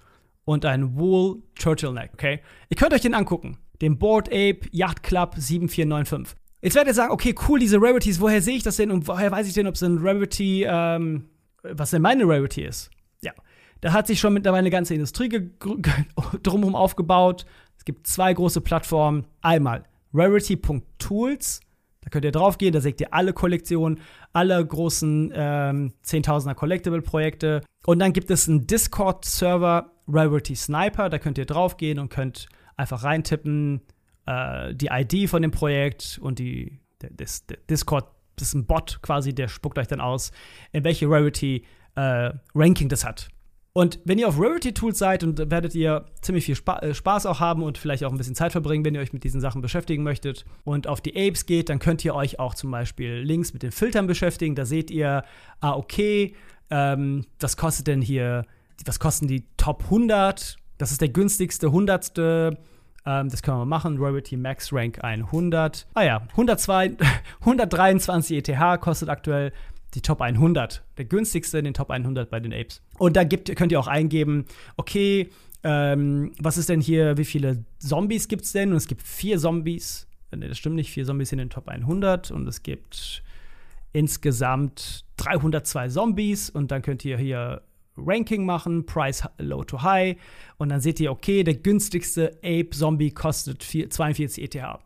und 0.44 0.64
ein 0.64 0.96
Wool 0.96 1.42
Turtleneck, 1.58 2.10
okay? 2.14 2.40
Ihr 2.70 2.76
könnt 2.76 2.94
euch 2.94 3.02
den 3.02 3.14
angucken. 3.14 3.58
Den 3.80 3.98
Board 3.98 4.28
Ape 4.28 4.60
Yacht 4.72 5.02
Club 5.02 5.34
7495. 5.36 6.36
Jetzt 6.60 6.74
werdet 6.74 6.90
ihr 6.90 6.94
sagen, 6.94 7.12
okay, 7.12 7.34
cool, 7.48 7.60
diese 7.60 7.80
Rarities, 7.80 8.20
woher 8.20 8.42
sehe 8.42 8.56
ich 8.56 8.62
das 8.62 8.76
denn 8.76 8.90
und 8.90 9.06
woher 9.06 9.30
weiß 9.30 9.46
ich 9.46 9.54
denn, 9.54 9.66
ob 9.66 9.74
es 9.74 9.82
ein 9.82 9.98
Rarity, 9.98 10.64
ähm, 10.68 11.28
was 11.62 11.90
denn 11.90 12.02
meine 12.02 12.24
Rarity 12.24 12.64
ist? 12.64 12.90
Ja, 13.20 13.32
da 13.80 13.92
hat 13.92 14.06
sich 14.06 14.18
schon 14.18 14.34
mittlerweile 14.34 14.60
eine 14.60 14.70
ganze 14.70 14.94
Industrie 14.94 15.28
drumherum 16.42 16.74
aufgebaut. 16.74 17.46
Es 17.76 17.84
gibt 17.84 18.06
zwei 18.06 18.34
große 18.34 18.60
Plattformen. 18.60 19.26
Einmal 19.40 19.84
Rarity.tools 20.12 21.60
da 22.08 22.10
könnt 22.10 22.24
ihr 22.24 22.32
drauf 22.32 22.56
gehen, 22.56 22.72
da 22.72 22.80
seht 22.80 23.02
ihr 23.02 23.12
alle 23.12 23.34
Kollektionen, 23.34 24.00
alle 24.32 24.64
großen 24.64 25.30
ähm, 25.34 25.92
10.000er 26.06 26.54
Collectible-Projekte. 26.54 27.62
Und 27.84 27.98
dann 27.98 28.14
gibt 28.14 28.30
es 28.30 28.48
einen 28.48 28.66
Discord-Server, 28.66 29.90
Rarity 30.08 30.56
Sniper, 30.56 31.10
da 31.10 31.18
könnt 31.18 31.36
ihr 31.36 31.44
drauf 31.44 31.76
gehen 31.76 31.98
und 31.98 32.08
könnt 32.08 32.48
einfach 32.78 33.04
reintippen, 33.04 33.82
äh, 34.28 34.74
die 34.74 34.88
ID 34.90 35.28
von 35.28 35.42
dem 35.42 35.50
Projekt 35.50 36.18
und 36.22 36.38
die, 36.38 36.80
der, 37.00 37.10
das, 37.10 37.46
der 37.46 37.58
Discord, 37.70 38.06
das 38.36 38.48
ist 38.48 38.54
ein 38.54 38.66
Bot 38.66 39.00
quasi, 39.02 39.34
der 39.34 39.48
spuckt 39.48 39.78
euch 39.78 39.88
dann 39.88 40.00
aus, 40.00 40.32
in 40.72 40.84
welche 40.84 41.08
Rarity-Ranking 41.08 42.86
äh, 42.86 42.90
das 42.90 43.04
hat. 43.04 43.28
Und 43.72 44.00
wenn 44.04 44.18
ihr 44.18 44.28
auf 44.28 44.38
Rarity 44.38 44.74
Tools 44.74 44.98
seid, 44.98 45.22
und 45.22 45.38
werdet 45.50 45.74
ihr 45.74 46.06
ziemlich 46.20 46.44
viel 46.44 46.56
Spa 46.56 46.78
äh, 46.80 46.94
Spaß 46.94 47.26
auch 47.26 47.40
haben 47.40 47.62
und 47.62 47.78
vielleicht 47.78 48.04
auch 48.04 48.10
ein 48.10 48.18
bisschen 48.18 48.34
Zeit 48.34 48.52
verbringen, 48.52 48.84
wenn 48.84 48.94
ihr 48.94 49.00
euch 49.00 49.12
mit 49.12 49.24
diesen 49.24 49.40
Sachen 49.40 49.62
beschäftigen 49.62 50.02
möchtet. 50.02 50.44
Und 50.64 50.88
auf 50.88 51.00
die 51.00 51.16
Apes 51.16 51.46
geht, 51.46 51.68
dann 51.68 51.78
könnt 51.78 52.04
ihr 52.04 52.14
euch 52.14 52.38
auch 52.38 52.54
zum 52.54 52.70
Beispiel 52.70 53.18
links 53.18 53.52
mit 53.52 53.62
den 53.62 53.70
Filtern 53.70 54.06
beschäftigen. 54.06 54.54
Da 54.56 54.64
seht 54.64 54.90
ihr, 54.90 55.22
ah, 55.60 55.72
okay, 55.74 56.34
ähm, 56.70 57.24
was 57.38 57.56
kostet 57.56 57.86
denn 57.86 58.02
hier, 58.02 58.44
was 58.84 58.98
kosten 58.98 59.28
die 59.28 59.44
Top 59.56 59.84
100? 59.84 60.56
Das 60.76 60.90
ist 60.90 61.00
der 61.00 61.08
günstigste, 61.08 61.70
hundertste. 61.70 62.58
Ähm, 63.08 63.30
das 63.30 63.42
können 63.42 63.58
wir 63.58 63.64
machen. 63.64 63.96
Rarity 63.98 64.36
Max 64.36 64.70
Rank 64.70 65.02
100. 65.02 65.86
Ah 65.94 66.02
ja, 66.02 66.22
102, 66.32 66.96
123 67.40 68.36
ETH 68.36 68.80
kostet 68.80 69.08
aktuell 69.08 69.52
die 69.94 70.02
Top 70.02 70.20
100. 70.20 70.82
Der 70.98 71.06
günstigste 71.06 71.58
in 71.58 71.64
den 71.64 71.74
Top 71.74 71.90
100 71.90 72.28
bei 72.28 72.38
den 72.38 72.52
Apes. 72.52 72.82
Und 72.98 73.16
da 73.16 73.24
gibt, 73.24 73.54
könnt 73.56 73.72
ihr 73.72 73.80
auch 73.80 73.86
eingeben, 73.86 74.44
okay, 74.76 75.30
ähm, 75.64 76.32
was 76.38 76.58
ist 76.58 76.68
denn 76.68 76.82
hier, 76.82 77.16
wie 77.16 77.24
viele 77.24 77.64
Zombies 77.78 78.28
gibt 78.28 78.44
es 78.44 78.52
denn? 78.52 78.72
Und 78.72 78.76
es 78.76 78.86
gibt 78.86 79.02
vier 79.02 79.38
Zombies. 79.38 80.06
Ne, 80.30 80.46
das 80.46 80.58
stimmt 80.58 80.76
nicht, 80.76 80.90
vier 80.90 81.06
Zombies 81.06 81.32
in 81.32 81.38
den 81.38 81.48
Top 81.48 81.68
100. 81.68 82.30
Und 82.30 82.46
es 82.46 82.62
gibt 82.62 83.22
insgesamt 83.94 85.06
302 85.16 85.88
Zombies. 85.88 86.50
Und 86.50 86.70
dann 86.70 86.82
könnt 86.82 87.06
ihr 87.06 87.16
hier 87.16 87.62
Ranking 88.06 88.44
machen, 88.44 88.86
Price 88.86 89.24
Low 89.38 89.64
to 89.64 89.82
High. 89.82 90.16
Und 90.56 90.68
dann 90.68 90.80
seht 90.80 91.00
ihr, 91.00 91.10
okay, 91.10 91.44
der 91.44 91.54
günstigste 91.54 92.38
Ape-Zombie 92.42 93.10
kostet 93.10 93.62
42 93.62 94.44
ETH. 94.44 94.78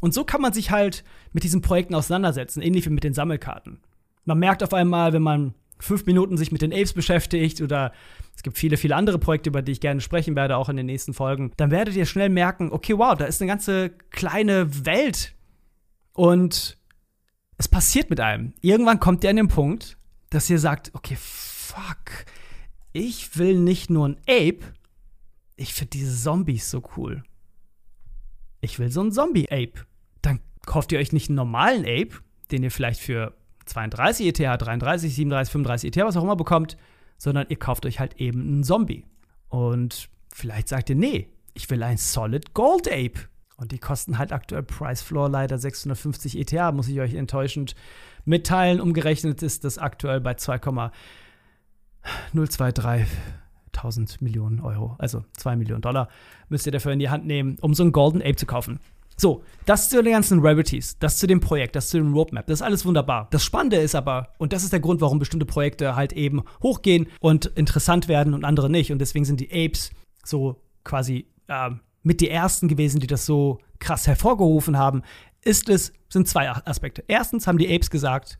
Und 0.00 0.14
so 0.14 0.24
kann 0.24 0.40
man 0.40 0.52
sich 0.52 0.70
halt 0.70 1.04
mit 1.32 1.44
diesen 1.44 1.60
Projekten 1.60 1.94
auseinandersetzen, 1.94 2.62
ähnlich 2.62 2.86
wie 2.86 2.90
mit 2.90 3.04
den 3.04 3.14
Sammelkarten 3.14 3.80
man 4.24 4.38
merkt 4.38 4.62
auf 4.62 4.72
einmal, 4.72 5.12
wenn 5.12 5.22
man 5.22 5.54
fünf 5.78 6.06
Minuten 6.06 6.36
sich 6.36 6.52
mit 6.52 6.62
den 6.62 6.72
Apes 6.72 6.92
beschäftigt 6.92 7.60
oder 7.60 7.92
es 8.36 8.42
gibt 8.42 8.58
viele, 8.58 8.76
viele 8.76 8.96
andere 8.96 9.18
Projekte, 9.18 9.50
über 9.50 9.62
die 9.62 9.72
ich 9.72 9.80
gerne 9.80 10.00
sprechen 10.00 10.36
werde, 10.36 10.56
auch 10.56 10.68
in 10.68 10.76
den 10.76 10.86
nächsten 10.86 11.14
Folgen, 11.14 11.52
dann 11.56 11.70
werdet 11.70 11.96
ihr 11.96 12.06
schnell 12.06 12.28
merken, 12.28 12.70
okay, 12.70 12.96
wow, 12.96 13.16
da 13.16 13.24
ist 13.24 13.40
eine 13.40 13.48
ganze 13.48 13.90
kleine 14.10 14.86
Welt 14.86 15.34
und 16.12 16.76
es 17.56 17.68
passiert 17.68 18.10
mit 18.10 18.20
einem. 18.20 18.52
Irgendwann 18.60 19.00
kommt 19.00 19.24
ihr 19.24 19.30
an 19.30 19.36
den 19.36 19.48
Punkt, 19.48 19.96
dass 20.30 20.48
ihr 20.48 20.58
sagt, 20.58 20.90
okay, 20.94 21.16
fuck, 21.18 22.24
ich 22.92 23.38
will 23.38 23.58
nicht 23.58 23.90
nur 23.90 24.08
ein 24.08 24.16
Ape, 24.28 24.60
ich 25.56 25.74
finde 25.74 25.90
diese 25.90 26.16
Zombies 26.16 26.70
so 26.70 26.82
cool. 26.96 27.22
Ich 28.60 28.78
will 28.78 28.90
so 28.90 29.02
ein 29.02 29.12
Zombie-Ape. 29.12 29.86
Dann 30.22 30.40
kauft 30.64 30.92
ihr 30.92 30.98
euch 30.98 31.12
nicht 31.12 31.28
einen 31.28 31.36
normalen 31.36 31.82
Ape, 31.82 32.22
den 32.50 32.62
ihr 32.62 32.70
vielleicht 32.70 33.00
für 33.00 33.34
32 33.66 34.26
ETH, 34.26 34.38
33, 34.38 35.14
37, 35.14 35.52
35 35.52 35.96
ETH, 35.96 36.04
was 36.04 36.16
auch 36.16 36.22
immer 36.22 36.36
bekommt, 36.36 36.76
sondern 37.18 37.46
ihr 37.48 37.58
kauft 37.58 37.84
euch 37.86 38.00
halt 38.00 38.20
eben 38.20 38.40
einen 38.40 38.64
Zombie. 38.64 39.04
Und 39.48 40.08
vielleicht 40.32 40.68
sagt 40.68 40.90
ihr, 40.90 40.96
nee, 40.96 41.28
ich 41.54 41.68
will 41.68 41.82
ein 41.82 41.98
Solid 41.98 42.54
Gold 42.54 42.88
Ape. 42.88 43.28
Und 43.56 43.72
die 43.72 43.78
kosten 43.78 44.16
halt 44.16 44.32
aktuell 44.32 44.62
Price 44.62 45.02
Floor 45.02 45.28
leider 45.28 45.58
650 45.58 46.38
ETH, 46.38 46.74
muss 46.74 46.88
ich 46.88 47.00
euch 47.00 47.12
enttäuschend 47.12 47.74
mitteilen. 48.24 48.80
Umgerechnet 48.80 49.42
ist 49.42 49.64
das 49.64 49.76
aktuell 49.76 50.22
bei 50.22 50.34
2,023 52.32 53.06
1000 53.80 54.20
Millionen 54.20 54.60
Euro, 54.60 54.96
also 54.98 55.24
2 55.36 55.56
Millionen 55.56 55.82
Dollar, 55.82 56.08
müsst 56.48 56.66
ihr 56.66 56.72
dafür 56.72 56.92
in 56.92 56.98
die 56.98 57.08
Hand 57.08 57.26
nehmen, 57.26 57.56
um 57.60 57.74
so 57.74 57.82
einen 57.82 57.92
Golden 57.92 58.20
Ape 58.20 58.36
zu 58.36 58.46
kaufen. 58.46 58.80
So, 59.16 59.42
das 59.66 59.90
zu 59.90 60.02
den 60.02 60.12
ganzen 60.12 60.40
Rarities, 60.40 60.98
das 60.98 61.18
zu 61.18 61.26
dem 61.26 61.40
Projekt, 61.40 61.76
das 61.76 61.90
zu 61.90 61.98
dem 61.98 62.14
Roadmap, 62.14 62.46
das 62.46 62.60
ist 62.60 62.62
alles 62.62 62.86
wunderbar. 62.86 63.28
Das 63.30 63.44
Spannende 63.44 63.76
ist 63.76 63.94
aber, 63.94 64.32
und 64.38 64.52
das 64.52 64.64
ist 64.64 64.72
der 64.72 64.80
Grund, 64.80 65.00
warum 65.02 65.18
bestimmte 65.18 65.44
Projekte 65.44 65.94
halt 65.94 66.14
eben 66.14 66.42
hochgehen 66.62 67.06
und 67.20 67.46
interessant 67.46 68.08
werden 68.08 68.32
und 68.32 68.44
andere 68.44 68.70
nicht. 68.70 68.92
Und 68.92 68.98
deswegen 68.98 69.26
sind 69.26 69.40
die 69.40 69.50
Apes 69.50 69.90
so 70.24 70.62
quasi 70.84 71.26
äh, 71.48 71.70
mit 72.02 72.22
die 72.22 72.30
ersten 72.30 72.66
gewesen, 72.66 73.00
die 73.00 73.06
das 73.06 73.26
so 73.26 73.58
krass 73.78 74.06
hervorgerufen 74.06 74.78
haben, 74.78 75.02
ist 75.42 75.68
es, 75.68 75.92
sind 76.08 76.26
zwei 76.26 76.50
Aspekte. 76.50 77.04
Erstens 77.06 77.46
haben 77.46 77.58
die 77.58 77.74
Apes 77.74 77.90
gesagt, 77.90 78.38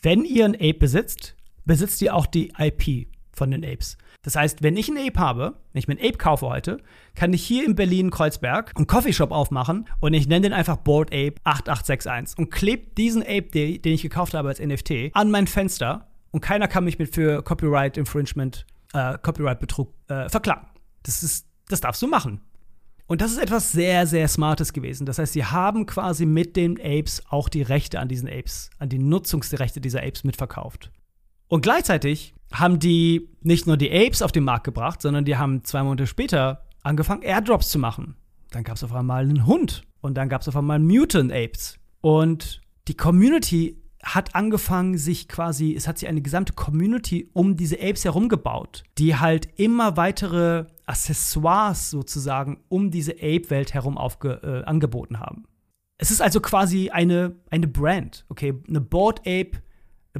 wenn 0.00 0.24
ihr 0.24 0.44
ein 0.44 0.54
Ape 0.54 0.74
besitzt, 0.74 1.36
besitzt 1.64 2.02
ihr 2.02 2.14
auch 2.14 2.26
die 2.26 2.52
IP 2.58 3.08
von 3.32 3.50
den 3.50 3.64
Apes. 3.64 3.96
Das 4.22 4.36
heißt, 4.36 4.62
wenn 4.62 4.76
ich 4.76 4.88
einen 4.88 5.08
Ape 5.08 5.18
habe, 5.18 5.54
wenn 5.72 5.80
ich 5.80 5.88
mir 5.88 5.98
einen 5.98 6.06
Ape 6.06 6.18
kaufe 6.18 6.46
heute, 6.46 6.78
kann 7.14 7.32
ich 7.32 7.44
hier 7.44 7.64
in 7.64 7.74
Berlin 7.74 8.10
Kreuzberg 8.10 8.72
einen 8.76 8.86
Coffeeshop 8.86 9.32
aufmachen 9.32 9.88
und 10.00 10.14
ich 10.14 10.28
nenne 10.28 10.42
den 10.42 10.52
einfach 10.52 10.76
Board 10.76 11.08
Ape 11.08 11.34
8861 11.44 12.38
und 12.38 12.50
klebe 12.50 12.94
diesen 12.96 13.22
Ape, 13.22 13.78
den 13.78 13.94
ich 13.94 14.02
gekauft 14.02 14.34
habe 14.34 14.48
als 14.48 14.60
NFT, 14.60 15.10
an 15.14 15.30
mein 15.30 15.46
Fenster 15.46 16.06
und 16.30 16.40
keiner 16.40 16.68
kann 16.68 16.84
mich 16.84 16.98
mit 16.98 17.12
für 17.12 17.42
Copyright 17.42 17.96
Infringement, 17.96 18.64
äh, 18.92 19.18
Copyright 19.18 19.58
Betrug 19.58 19.92
äh, 20.08 20.28
verklagen. 20.28 20.68
Das 21.02 21.22
ist, 21.22 21.46
das 21.68 21.80
darfst 21.80 22.00
du 22.00 22.06
machen. 22.06 22.40
Und 23.06 23.20
das 23.20 23.32
ist 23.32 23.38
etwas 23.38 23.72
sehr, 23.72 24.06
sehr 24.06 24.28
Smartes 24.28 24.72
gewesen. 24.72 25.04
Das 25.04 25.18
heißt, 25.18 25.32
sie 25.32 25.44
haben 25.44 25.84
quasi 25.84 26.24
mit 26.24 26.56
den 26.56 26.80
Apes 26.80 27.22
auch 27.28 27.48
die 27.48 27.62
Rechte 27.62 27.98
an 27.98 28.08
diesen 28.08 28.28
Apes, 28.28 28.70
an 28.78 28.88
die 28.88 28.98
Nutzungsrechte 28.98 29.80
dieser 29.80 30.02
Apes 30.02 30.24
mitverkauft. 30.24 30.90
Und 31.52 31.60
gleichzeitig 31.60 32.34
haben 32.50 32.78
die 32.78 33.28
nicht 33.42 33.66
nur 33.66 33.76
die 33.76 33.92
Apes 33.92 34.22
auf 34.22 34.32
den 34.32 34.42
Markt 34.42 34.64
gebracht, 34.64 35.02
sondern 35.02 35.26
die 35.26 35.36
haben 35.36 35.64
zwei 35.64 35.82
Monate 35.82 36.06
später 36.06 36.64
angefangen, 36.82 37.20
Airdrops 37.20 37.68
zu 37.68 37.78
machen. 37.78 38.16
Dann 38.52 38.64
gab 38.64 38.76
es 38.76 38.84
auf 38.84 38.94
einmal 38.94 39.24
einen 39.24 39.44
Hund 39.44 39.82
und 40.00 40.14
dann 40.14 40.30
gab 40.30 40.40
es 40.40 40.48
auf 40.48 40.56
einmal 40.56 40.78
Mutant 40.78 41.30
Apes. 41.30 41.78
Und 42.00 42.62
die 42.88 42.94
Community 42.94 43.76
hat 44.02 44.34
angefangen, 44.34 44.96
sich 44.96 45.28
quasi, 45.28 45.74
es 45.74 45.86
hat 45.86 45.98
sich 45.98 46.08
eine 46.08 46.22
gesamte 46.22 46.54
Community 46.54 47.28
um 47.34 47.54
diese 47.54 47.76
Apes 47.76 48.06
herum 48.06 48.30
gebaut, 48.30 48.84
die 48.96 49.16
halt 49.16 49.46
immer 49.56 49.98
weitere 49.98 50.64
Accessoires 50.86 51.90
sozusagen 51.90 52.62
um 52.70 52.90
diese 52.90 53.12
Ape-Welt 53.12 53.74
herum 53.74 53.98
aufge, 53.98 54.40
äh, 54.42 54.66
angeboten 54.66 55.20
haben. 55.20 55.44
Es 55.98 56.10
ist 56.10 56.22
also 56.22 56.40
quasi 56.40 56.88
eine, 56.88 57.36
eine 57.50 57.68
Brand, 57.68 58.24
okay? 58.30 58.54
Eine 58.66 58.80
Board 58.80 59.20
Ape, 59.26 59.60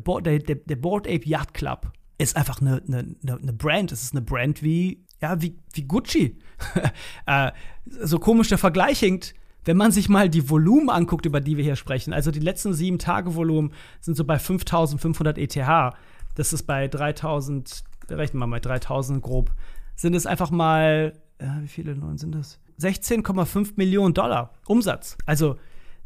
Board, 0.01 0.27
der, 0.27 0.39
der 0.39 0.77
Board 0.77 1.07
Ape 1.07 1.29
Yacht 1.29 1.55
Club 1.55 1.93
ist 2.19 2.37
einfach 2.37 2.61
eine, 2.61 2.83
eine, 2.87 3.17
eine 3.25 3.53
Brand. 3.53 3.93
Es 3.93 4.03
ist 4.03 4.13
eine 4.15 4.23
Brand 4.23 4.63
wie, 4.63 5.05
ja, 5.21 5.41
wie, 5.43 5.59
wie 5.73 5.83
Gucci. 5.83 6.39
äh, 7.27 7.53
so 7.85 8.19
komisch 8.19 8.49
der 8.49 8.59
Vergleich 8.59 9.01
hinkt, 9.01 9.35
wenn 9.65 9.77
man 9.77 9.93
sich 9.93 10.09
mal 10.09 10.29
die 10.29 10.49
Volumen 10.49 10.91
anguckt, 10.91 11.27
über 11.27 11.41
die 11.41 11.57
wir 11.57 11.65
hier 11.65 11.77
sprechen. 11.77 12.13
Also 12.13 12.31
die 12.31 12.41
letzten 12.41 12.75
sieben 12.75 12.99
Tage 12.99 13.35
Volumen 13.35 13.73
sind 14.01 14.17
so 14.17 14.25
bei 14.25 14.39
5500 14.39 15.39
ETH. 15.39 15.95
Das 16.35 16.53
ist 16.53 16.65
bei 16.65 16.89
3000, 16.89 17.85
rechnen 18.11 18.41
wir 18.41 18.47
mal 18.47 18.61
3000 18.61 19.23
grob, 19.23 19.53
sind 19.95 20.15
es 20.15 20.27
einfach 20.27 20.51
mal, 20.51 21.13
ja, 21.41 21.59
wie 21.61 21.69
viele 21.69 21.95
Neuen 21.95 22.19
sind 22.19 22.35
das? 22.35 22.59
16,5 22.81 23.75
Millionen 23.77 24.15
Dollar 24.15 24.55
Umsatz. 24.67 25.17
Also 25.27 25.57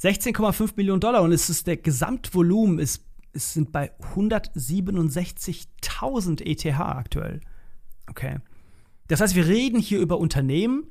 16,5 0.03 0.73
Millionen 0.77 1.01
Dollar 1.01 1.23
und 1.23 1.33
es 1.33 1.49
ist 1.49 1.67
der 1.67 1.79
Gesamtvolumen 1.79 2.79
ist 2.79 3.06
es 3.37 3.53
sind 3.53 3.73
bei 3.73 3.93
167.000 4.15 6.43
ETH 6.45 6.67
aktuell. 6.79 7.41
Okay. 8.09 8.39
Das 9.09 9.21
heißt, 9.21 9.37
wir 9.37 9.47
reden 9.47 9.79
hier 9.79 10.01
über 10.01 10.19
Unternehmen, 10.19 10.85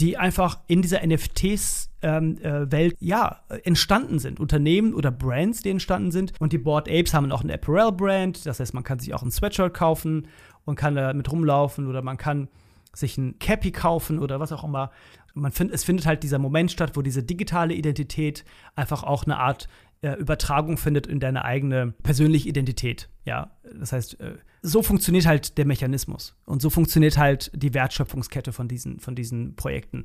die 0.00 0.16
einfach 0.16 0.60
in 0.66 0.82
dieser 0.82 1.06
NFTs-Welt 1.06 1.90
ähm, 2.02 2.38
äh, 2.42 2.90
ja, 2.98 3.42
entstanden 3.62 4.18
sind. 4.18 4.40
Unternehmen 4.40 4.94
oder 4.94 5.10
Brands, 5.10 5.62
die 5.62 5.68
entstanden 5.70 6.10
sind. 6.10 6.32
Und 6.40 6.52
die 6.52 6.58
Board 6.58 6.88
Apes 6.88 7.14
haben 7.14 7.30
auch 7.30 7.42
eine 7.42 7.54
Apparel-Brand. 7.54 8.46
Das 8.46 8.58
heißt, 8.58 8.74
man 8.74 8.84
kann 8.84 8.98
sich 8.98 9.14
auch 9.14 9.22
ein 9.22 9.30
Sweatshirt 9.30 9.74
kaufen 9.74 10.26
und 10.64 10.76
kann 10.76 10.94
damit 10.94 11.30
rumlaufen 11.30 11.86
oder 11.86 12.02
man 12.02 12.16
kann 12.16 12.48
sich 12.94 13.16
ein 13.16 13.38
Cappy 13.38 13.70
kaufen 13.70 14.18
oder 14.18 14.40
was 14.40 14.52
auch 14.52 14.64
immer. 14.64 14.90
Man 15.34 15.52
find, 15.52 15.72
es 15.72 15.84
findet 15.84 16.06
halt 16.06 16.22
dieser 16.22 16.38
Moment 16.38 16.70
statt, 16.70 16.92
wo 16.94 17.02
diese 17.02 17.22
digitale 17.22 17.74
Identität 17.74 18.44
einfach 18.74 19.02
auch 19.02 19.24
eine 19.24 19.38
Art 19.38 19.68
äh, 20.02 20.14
Übertragung 20.14 20.76
findet 20.76 21.06
in 21.06 21.20
deine 21.20 21.44
eigene 21.44 21.92
persönliche 22.02 22.48
Identität. 22.48 23.08
Ja, 23.24 23.52
das 23.78 23.92
heißt, 23.92 24.20
äh, 24.20 24.34
so 24.60 24.82
funktioniert 24.82 25.26
halt 25.26 25.58
der 25.58 25.64
Mechanismus 25.64 26.36
und 26.44 26.60
so 26.60 26.70
funktioniert 26.70 27.16
halt 27.16 27.50
die 27.54 27.72
Wertschöpfungskette 27.72 28.52
von 28.52 28.68
diesen, 28.68 29.00
von 29.00 29.14
diesen 29.14 29.56
Projekten. 29.56 30.04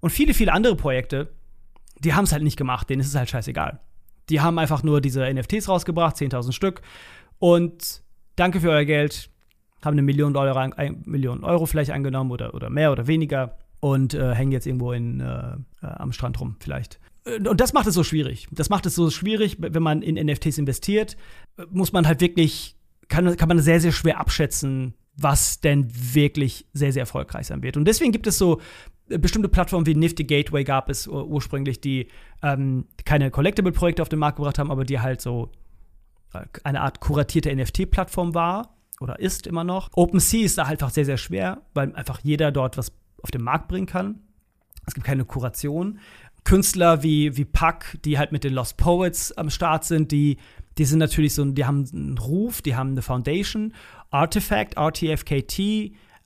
Und 0.00 0.10
viele, 0.10 0.34
viele 0.34 0.52
andere 0.52 0.76
Projekte, 0.76 1.32
die 2.00 2.14
haben 2.14 2.24
es 2.24 2.32
halt 2.32 2.42
nicht 2.42 2.56
gemacht, 2.56 2.90
denen 2.90 3.00
ist 3.00 3.08
es 3.08 3.14
halt 3.14 3.30
scheißegal. 3.30 3.80
Die 4.28 4.40
haben 4.40 4.58
einfach 4.58 4.82
nur 4.82 5.00
diese 5.00 5.32
NFTs 5.32 5.68
rausgebracht, 5.68 6.16
10.000 6.16 6.52
Stück. 6.52 6.82
Und 7.38 8.02
danke 8.34 8.60
für 8.60 8.70
euer 8.70 8.84
Geld, 8.84 9.30
haben 9.84 9.94
eine 9.94 10.02
Million, 10.02 10.34
Dollar, 10.34 10.56
ein, 10.56 11.02
Million 11.06 11.44
Euro 11.44 11.66
vielleicht 11.66 11.92
angenommen 11.92 12.32
oder, 12.32 12.54
oder 12.54 12.70
mehr 12.70 12.92
oder 12.92 13.06
weniger 13.06 13.56
und 13.80 14.14
äh, 14.14 14.34
hängen 14.34 14.52
jetzt 14.52 14.66
irgendwo 14.66 14.92
in, 14.92 15.20
äh, 15.20 15.52
äh 15.82 15.86
am 15.86 16.12
Strand 16.12 16.40
rum 16.40 16.56
vielleicht. 16.58 16.98
Äh, 17.26 17.48
und 17.48 17.60
das 17.60 17.72
macht 17.72 17.86
es 17.86 17.94
so 17.94 18.04
schwierig. 18.04 18.46
Das 18.50 18.70
macht 18.70 18.86
es 18.86 18.94
so 18.94 19.10
schwierig, 19.10 19.56
wenn 19.60 19.82
man 19.82 20.02
in 20.02 20.14
NFTs 20.14 20.58
investiert, 20.58 21.16
muss 21.70 21.92
man 21.92 22.06
halt 22.06 22.20
wirklich, 22.20 22.76
kann, 23.08 23.36
kann 23.36 23.48
man 23.48 23.58
sehr, 23.60 23.80
sehr 23.80 23.92
schwer 23.92 24.18
abschätzen, 24.18 24.94
was 25.16 25.60
denn 25.60 25.88
wirklich 25.90 26.66
sehr, 26.72 26.92
sehr 26.92 27.00
erfolgreich 27.00 27.46
sein 27.46 27.62
wird. 27.62 27.76
Und 27.76 27.86
deswegen 27.86 28.12
gibt 28.12 28.26
es 28.26 28.38
so 28.38 28.60
äh, 29.08 29.18
bestimmte 29.18 29.48
Plattformen 29.48 29.86
wie 29.86 29.94
Nifty 29.94 30.24
Gateway 30.24 30.64
gab 30.64 30.88
es 30.88 31.06
ursprünglich, 31.08 31.80
die 31.80 32.08
ähm, 32.42 32.86
keine 33.04 33.30
Collectible-Projekte 33.30 34.02
auf 34.02 34.08
den 34.08 34.18
Markt 34.18 34.36
gebracht 34.36 34.58
haben, 34.58 34.70
aber 34.70 34.84
die 34.84 35.00
halt 35.00 35.20
so 35.20 35.50
äh, 36.34 36.40
eine 36.64 36.82
Art 36.82 37.00
kuratierte 37.00 37.54
NFT-Plattform 37.54 38.34
war 38.34 38.76
oder 39.00 39.18
ist 39.18 39.46
immer 39.46 39.64
noch. 39.64 39.90
OpenSea 39.94 40.44
ist 40.44 40.58
da 40.58 40.66
halt 40.66 40.82
einfach 40.82 40.92
sehr, 40.92 41.04
sehr 41.04 41.18
schwer, 41.18 41.62
weil 41.74 41.94
einfach 41.94 42.20
jeder 42.22 42.52
dort 42.52 42.76
was 42.76 42.92
auf 43.22 43.30
den 43.30 43.42
Markt 43.42 43.68
bringen 43.68 43.86
kann. 43.86 44.20
Es 44.86 44.94
gibt 44.94 45.06
keine 45.06 45.24
Kuration. 45.24 45.98
Künstler 46.46 47.02
wie, 47.02 47.36
wie 47.36 47.44
Puck, 47.44 48.00
die 48.04 48.18
halt 48.18 48.30
mit 48.30 48.44
den 48.44 48.54
Lost 48.54 48.76
Poets 48.76 49.32
am 49.32 49.50
Start 49.50 49.84
sind, 49.84 50.12
die, 50.12 50.38
die 50.78 50.84
sind 50.84 51.00
natürlich 51.00 51.34
so, 51.34 51.44
die 51.44 51.64
haben 51.64 51.84
einen 51.92 52.18
Ruf, 52.18 52.62
die 52.62 52.76
haben 52.76 52.92
eine 52.92 53.02
Foundation. 53.02 53.74
Artifact, 54.10 54.76
RTFKT, 54.76 55.58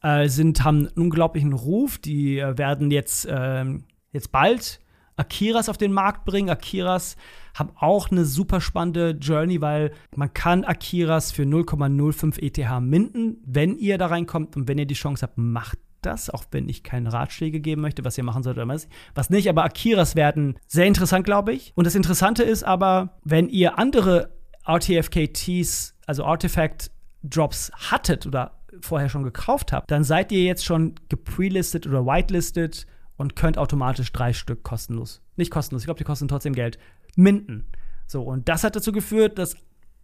äh, 0.02 0.28
sind, 0.28 0.62
haben 0.62 0.88
einen 0.88 0.88
unglaublichen 0.88 1.54
Ruf, 1.54 1.96
die 1.96 2.38
äh, 2.38 2.58
werden 2.58 2.90
jetzt, 2.90 3.24
äh, 3.24 3.64
jetzt 4.12 4.30
bald 4.30 4.80
Akiras 5.16 5.70
auf 5.70 5.78
den 5.78 5.92
Markt 5.92 6.26
bringen. 6.26 6.50
Akiras 6.50 7.16
haben 7.54 7.70
auch 7.76 8.10
eine 8.10 8.26
super 8.26 8.60
spannende 8.60 9.12
Journey, 9.20 9.62
weil 9.62 9.92
man 10.14 10.34
kann 10.34 10.64
Akiras 10.64 11.32
für 11.32 11.44
0,05 11.44 12.38
ETH 12.42 12.80
minden, 12.82 13.38
wenn 13.46 13.78
ihr 13.78 13.96
da 13.96 14.08
reinkommt 14.08 14.54
und 14.56 14.68
wenn 14.68 14.76
ihr 14.76 14.86
die 14.86 14.94
Chance 14.94 15.22
habt, 15.22 15.38
macht 15.38 15.78
das, 16.02 16.30
auch 16.30 16.44
wenn 16.50 16.68
ich 16.68 16.82
keine 16.82 17.12
Ratschläge 17.12 17.60
geben 17.60 17.82
möchte, 17.82 18.04
was 18.04 18.18
ihr 18.18 18.24
machen 18.24 18.42
sollt 18.42 18.58
oder 18.58 18.68
was 19.14 19.30
nicht. 19.30 19.48
Aber 19.48 19.64
Akiras 19.64 20.16
werden 20.16 20.58
sehr 20.66 20.86
interessant, 20.86 21.24
glaube 21.24 21.52
ich. 21.52 21.72
Und 21.74 21.86
das 21.86 21.94
Interessante 21.94 22.42
ist 22.42 22.62
aber, 22.62 23.18
wenn 23.24 23.48
ihr 23.48 23.78
andere 23.78 24.30
RTFKTs, 24.66 25.94
also 26.06 26.24
Artifact 26.24 26.90
Drops 27.22 27.70
hattet 27.90 28.26
oder 28.26 28.60
vorher 28.80 29.08
schon 29.08 29.24
gekauft 29.24 29.72
habt, 29.72 29.90
dann 29.90 30.04
seid 30.04 30.32
ihr 30.32 30.44
jetzt 30.44 30.64
schon 30.64 30.94
geprelistet 31.08 31.86
oder 31.86 32.06
whitelisted 32.06 32.86
und 33.16 33.36
könnt 33.36 33.58
automatisch 33.58 34.12
drei 34.12 34.32
Stück 34.32 34.62
kostenlos, 34.62 35.20
nicht 35.36 35.50
kostenlos, 35.50 35.82
ich 35.82 35.86
glaube, 35.86 35.98
die 35.98 36.04
kosten 36.04 36.28
trotzdem 36.28 36.54
Geld, 36.54 36.78
minden. 37.16 37.66
So, 38.06 38.22
und 38.22 38.48
das 38.48 38.64
hat 38.64 38.76
dazu 38.76 38.92
geführt, 38.92 39.38
dass 39.38 39.56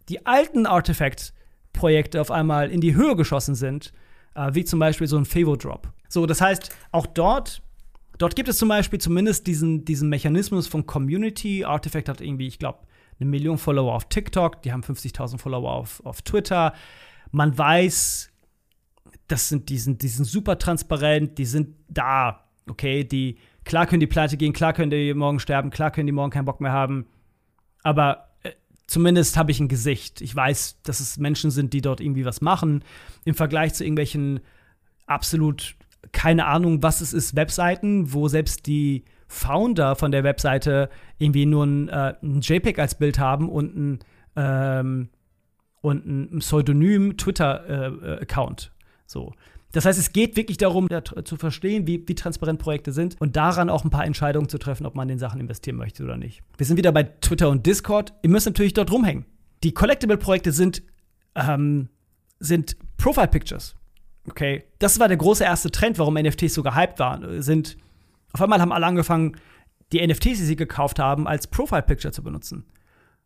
die 0.09 0.25
alten 0.25 0.65
Artifact-Projekte 0.65 2.21
auf 2.21 2.31
einmal 2.31 2.69
in 2.69 2.81
die 2.81 2.95
Höhe 2.95 3.15
geschossen 3.15 3.55
sind 3.55 3.91
äh, 4.35 4.49
wie 4.53 4.65
zum 4.65 4.79
Beispiel 4.79 5.07
so 5.07 5.17
ein 5.17 5.25
Fevo-Drop. 5.25 5.91
So, 6.09 6.25
das 6.25 6.41
heißt, 6.41 6.75
auch 6.91 7.05
dort, 7.05 7.61
dort 8.17 8.35
gibt 8.35 8.49
es 8.49 8.57
zum 8.57 8.69
Beispiel 8.69 8.99
zumindest 8.99 9.47
diesen, 9.47 9.85
diesen 9.85 10.09
Mechanismus 10.09 10.67
von 10.67 10.85
Community. 10.85 11.65
Artifact 11.65 12.09
hat 12.09 12.21
irgendwie, 12.21 12.47
ich 12.47 12.59
glaube, 12.59 12.79
eine 13.19 13.29
Million 13.29 13.57
Follower 13.57 13.93
auf 13.95 14.05
TikTok, 14.09 14.61
die 14.61 14.71
haben 14.71 14.81
50.000 14.81 15.37
Follower 15.37 15.71
auf, 15.71 16.05
auf 16.05 16.21
Twitter. 16.21 16.73
Man 17.31 17.57
weiß, 17.57 18.31
das 19.27 19.49
sind, 19.49 19.69
die, 19.69 19.77
sind, 19.77 20.01
die 20.01 20.07
sind 20.07 20.25
super 20.25 20.57
transparent, 20.57 21.37
die 21.37 21.45
sind 21.45 21.75
da, 21.89 22.43
okay, 22.69 23.03
die, 23.03 23.37
klar 23.65 23.85
können 23.85 23.99
die 23.99 24.07
pleite 24.07 24.37
gehen, 24.37 24.53
klar 24.53 24.73
können 24.73 24.91
die 24.91 25.13
morgen 25.13 25.39
sterben, 25.39 25.69
klar 25.69 25.91
können 25.91 26.07
die 26.07 26.13
morgen 26.13 26.31
keinen 26.31 26.45
Bock 26.45 26.61
mehr 26.61 26.71
haben, 26.71 27.07
aber 27.83 28.26
zumindest 28.87 29.37
habe 29.37 29.51
ich 29.51 29.59
ein 29.59 29.67
Gesicht. 29.67 30.21
Ich 30.21 30.35
weiß, 30.35 30.81
dass 30.83 30.99
es 30.99 31.17
Menschen 31.17 31.51
sind, 31.51 31.73
die 31.73 31.81
dort 31.81 32.01
irgendwie 32.01 32.25
was 32.25 32.41
machen. 32.41 32.83
Im 33.25 33.35
Vergleich 33.35 33.73
zu 33.73 33.83
irgendwelchen 33.83 34.39
absolut 35.05 35.75
keine 36.11 36.45
Ahnung, 36.45 36.83
was 36.83 37.01
es 37.01 37.13
ist, 37.13 37.35
Webseiten, 37.35 38.13
wo 38.13 38.27
selbst 38.27 38.65
die 38.65 39.03
Founder 39.27 39.95
von 39.95 40.11
der 40.11 40.23
Webseite 40.23 40.89
irgendwie 41.17 41.45
nur 41.45 41.65
ein, 41.65 41.89
äh, 41.89 42.13
ein 42.21 42.41
JPEG 42.41 42.79
als 42.79 42.95
Bild 42.95 43.19
haben 43.19 43.49
und 43.49 43.75
ein, 43.75 43.99
ähm, 44.35 45.09
und 45.81 46.05
ein 46.05 46.39
Pseudonym 46.39 47.17
Twitter-Account. 47.17 48.71
Äh, 48.73 48.85
so. 49.05 49.33
Das 49.73 49.85
heißt, 49.85 49.99
es 49.99 50.13
geht 50.13 50.37
wirklich 50.37 50.57
darum, 50.57 50.87
ja, 50.89 51.03
zu 51.03 51.35
verstehen, 51.35 51.87
wie, 51.87 52.07
wie 52.07 52.15
transparent 52.15 52.59
Projekte 52.59 52.93
sind 52.93 53.19
und 53.19 53.35
daran 53.35 53.69
auch 53.69 53.83
ein 53.83 53.89
paar 53.89 54.05
Entscheidungen 54.05 54.47
zu 54.47 54.57
treffen, 54.57 54.85
ob 54.85 54.95
man 54.95 55.09
in 55.09 55.19
Sachen 55.19 55.41
investieren 55.41 55.75
möchte 55.75 56.03
oder 56.03 56.17
nicht. 56.17 56.41
Wir 56.57 56.65
sind 56.65 56.77
wieder 56.77 56.91
bei 56.91 57.03
Twitter 57.03 57.49
und 57.49 57.65
Discord. 57.65 58.13
Ihr 58.21 58.29
müsst 58.29 58.45
natürlich 58.45 58.73
dort 58.73 58.91
rumhängen. 58.91 59.25
Die 59.63 59.73
Collectible-Projekte 59.73 60.51
sind, 60.51 60.83
ähm, 61.35 61.89
sind 62.39 62.77
Profile-Pictures. 62.97 63.75
Okay, 64.29 64.63
das 64.79 64.99
war 64.99 65.07
der 65.07 65.17
große 65.17 65.43
erste 65.43 65.71
Trend, 65.71 65.99
warum 65.99 66.15
NFTs 66.15 66.53
so 66.53 66.63
gehypt 66.63 66.99
waren. 66.99 67.41
Sind 67.41 67.77
auf 68.33 68.41
einmal 68.41 68.61
haben 68.61 68.71
alle 68.71 68.85
angefangen, 68.85 69.37
die 69.91 70.05
NFTs, 70.05 70.37
die 70.37 70.45
sie 70.45 70.55
gekauft 70.55 70.99
haben, 70.99 71.27
als 71.27 71.47
Profile 71.47 71.81
Picture 71.81 72.11
zu 72.11 72.23
benutzen. 72.23 72.65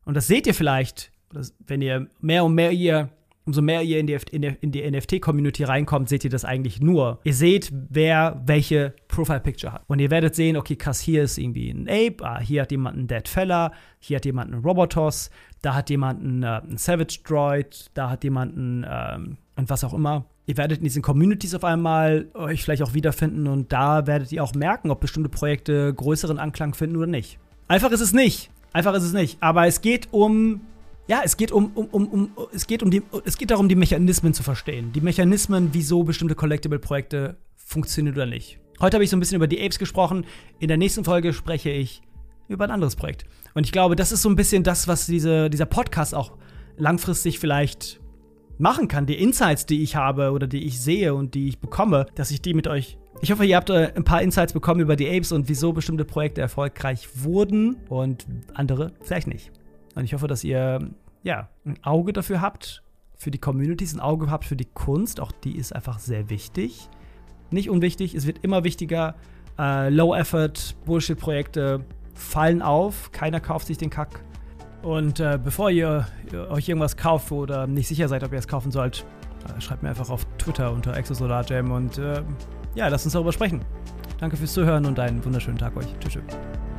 Und 0.06 0.16
das 0.16 0.28
seht 0.28 0.48
ihr 0.48 0.54
vielleicht, 0.54 1.12
wenn 1.60 1.82
ihr 1.82 2.08
mehr 2.20 2.46
und 2.46 2.54
mehr 2.56 2.72
ihr 2.72 3.10
umso 3.46 3.62
mehr 3.62 3.82
ihr 3.82 4.00
in 4.00 4.08
die, 4.08 4.18
in 4.62 4.72
die 4.72 4.90
NFT-Community 4.90 5.64
reinkommt, 5.64 6.10
seht 6.10 6.24
ihr 6.24 6.30
das 6.30 6.46
eigentlich 6.46 6.80
nur. 6.80 7.20
Ihr 7.24 7.34
seht, 7.34 7.72
wer 7.72 8.42
welche 8.46 8.94
Profile-Picture 9.08 9.74
hat. 9.74 9.84
Und 9.88 10.00
ihr 10.00 10.12
werdet 10.12 10.36
sehen, 10.36 10.58
okay, 10.58 10.76
krass, 10.76 11.00
hier 11.00 11.24
ist 11.24 11.38
irgendwie 11.38 11.70
ein 11.72 11.88
Ape, 11.88 12.18
ah, 12.22 12.40
hier 12.40 12.62
hat 12.62 12.72
jemand 12.72 12.98
einen 12.98 13.08
Dead 13.08 13.28
Feller, 13.28 13.72
hier 14.00 14.18
hat 14.18 14.26
jemand 14.26 14.54
einen 14.54 14.64
Robotos, 14.64 15.32
da 15.62 15.74
hat 15.74 15.90
jemand 15.90 16.22
einen, 16.22 16.44
äh, 16.44 16.48
einen 16.48 16.78
Savage 16.78 17.20
Droid, 17.24 17.90
da 17.94 18.10
hat 18.10 18.24
jemand 18.24 18.56
einen, 18.56 18.86
ähm, 18.88 19.38
und 19.56 19.70
was 19.70 19.84
auch 19.84 19.94
immer. 19.94 20.26
Ihr 20.46 20.58
werdet 20.58 20.80
in 20.80 20.84
diesen 20.84 21.02
Communities 21.02 21.56
auf 21.56 21.64
einmal 21.64 22.28
euch 22.34 22.64
vielleicht 22.64 22.82
auch 22.82 22.94
wiederfinden 22.94 23.48
und 23.48 23.72
da 23.72 24.08
werdet 24.08 24.32
ihr 24.32 24.44
auch 24.44 24.54
merken, 24.54 24.92
ob 24.92 25.00
bestimmte 25.00 25.30
Projekte 25.30 25.94
größeren 25.94 26.40
Anklang 26.40 26.74
finden 26.74 26.98
oder 26.98 27.08
nicht. 27.08 27.38
Einfach 27.68 27.92
ist 27.92 28.02
es 28.02 28.12
nicht. 28.12 28.52
Einfach 28.74 28.94
ist 28.94 29.04
es 29.04 29.14
nicht. 29.14 29.38
Aber 29.42 29.68
es 29.68 29.82
geht 29.82 30.10
um 30.12 30.62
ja, 31.08 31.22
es 31.24 31.38
geht 31.38 31.52
um, 31.52 31.72
um, 31.76 31.88
um, 31.88 32.08
um, 32.08 32.32
es 32.54 32.68
geht 32.68 32.84
um 32.84 32.92
die, 32.92 33.02
es 33.26 33.38
geht 33.38 33.52
darum, 33.52 33.68
die 33.68 33.76
Mechanismen 33.76 34.34
zu 34.34 34.44
verstehen. 34.44 34.92
Die 34.94 35.02
Mechanismen, 35.02 35.70
wieso 35.74 36.04
bestimmte 36.04 36.36
Collectible-Projekte 36.36 37.38
funktionieren 37.56 38.16
oder 38.16 38.26
nicht. 38.26 38.60
Heute 38.80 38.96
habe 38.96 39.04
ich 39.04 39.10
so 39.10 39.18
ein 39.18 39.20
bisschen 39.20 39.36
über 39.36 39.48
die 39.48 39.62
Apes 39.62 39.80
gesprochen. 39.80 40.26
In 40.60 40.68
der 40.68 40.78
nächsten 40.78 41.04
Folge 41.04 41.34
spreche 41.34 41.70
ich 41.70 42.02
über 42.48 42.66
ein 42.66 42.72
anderes 42.72 42.96
Projekt. 42.96 43.26
Und 43.54 43.66
ich 43.66 43.72
glaube, 43.72 43.96
das 43.96 44.12
ist 44.12 44.22
so 44.22 44.30
ein 44.30 44.36
bisschen 44.36 44.64
das, 44.64 44.88
was 44.88 45.06
diese, 45.06 45.50
dieser 45.50 45.66
Podcast 45.66 46.16
auch 46.16 46.34
langfristig 46.78 47.40
vielleicht 47.40 48.00
machen 48.58 48.88
kann. 48.88 49.06
Die 49.06 49.22
Insights, 49.22 49.66
die 49.66 49.84
ich 49.84 49.96
habe 49.96 50.32
oder 50.32 50.48
die 50.48 50.66
ich 50.66 50.80
sehe 50.80 51.14
und 51.14 51.34
die 51.34 51.48
ich 51.48 51.60
bekomme, 51.60 52.06
dass 52.16 52.32
ich 52.32 52.42
die 52.42 52.54
mit 52.54 52.68
euch. 52.68 52.98
Ich 53.22 53.32
hoffe, 53.32 53.46
ihr 53.46 53.56
habt 53.56 53.70
äh, 53.70 53.92
ein 53.96 54.04
paar 54.04 54.22
Insights 54.22 54.54
bekommen 54.54 54.82
über 54.82 54.96
die 54.96 55.08
Apes 55.08 55.32
und 55.32 55.50
wieso 55.50 55.74
bestimmte 55.74 56.06
Projekte 56.06 56.42
erfolgreich 56.42 57.08
wurden 57.16 57.78
und 57.90 58.26
andere 58.54 58.94
vielleicht 59.02 59.28
nicht. 59.28 59.52
Und 59.96 60.04
ich 60.04 60.14
hoffe, 60.14 60.28
dass 60.28 60.44
ihr 60.44 60.80
ja 61.24 61.50
ein 61.66 61.78
Auge 61.84 62.14
dafür 62.14 62.42
habt, 62.42 62.84
für 63.16 63.32
die 63.32 63.38
Communities, 63.38 63.94
ein 63.94 64.00
Auge 64.00 64.32
habt 64.32 64.46
für 64.46 64.56
die 64.56 64.66
Kunst. 64.66 65.20
Auch 65.20 65.32
die 65.32 65.56
ist 65.56 65.74
einfach 65.76 66.00
sehr 66.00 66.30
wichtig. 66.30 66.90
Nicht 67.52 67.70
unwichtig, 67.70 68.16
es 68.16 68.26
wird 68.26 68.44
immer 68.44 68.64
wichtiger. 68.64 69.16
Äh, 69.60 69.90
Low-Effort, 69.90 70.76
Bullshit-Projekte 70.86 71.86
fallen 72.16 72.62
auf. 72.62 73.12
Keiner 73.12 73.40
kauft 73.40 73.68
sich 73.68 73.78
den 73.78 73.90
Kack. 73.90 74.24
Und 74.82 75.20
äh, 75.20 75.40
bevor 75.44 75.70
ihr, 75.70 76.08
ihr, 76.32 76.50
euch 76.50 76.68
irgendwas 76.68 76.98
kauft 76.98 77.32
oder 77.32 77.68
nicht 77.68 77.88
sicher 77.88 78.08
seid, 78.08 78.24
ob 78.24 78.32
ihr 78.32 78.40
es 78.40 78.48
kaufen 78.48 78.72
sollt, 78.72 79.06
äh, 79.46 79.62
schreibt 79.62 79.84
mir 79.84 79.90
einfach 79.90 80.10
auf 80.10 80.26
Twitter 80.38 80.72
unter 80.72 80.98
ExosolarJam 80.98 81.72
und 81.72 81.98
äh, 82.00 82.24
ja, 82.74 82.88
lasst 82.88 83.06
uns 83.06 83.14
darüber 83.14 83.32
sprechen. 83.32 83.64
Danke 84.20 84.38
fürs 84.38 84.54
Zuhören 84.54 84.86
und 84.86 85.00
einen 85.00 85.24
wunderschönen 85.24 85.58
Tag 85.58 85.76
euch. 85.78 85.88
Tschüss. 86.00 86.14
tschüss. 86.14 86.71